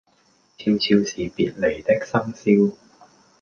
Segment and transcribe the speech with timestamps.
[0.57, 2.73] 悄悄是別離的笙簫